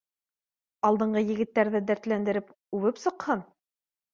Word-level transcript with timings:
—Алдынғы 0.89 1.23
егеттәрҙе 1.31 1.83
дәртләндереп, 1.91 2.51
үбеп 2.79 3.07
сыҡһын 3.07 3.45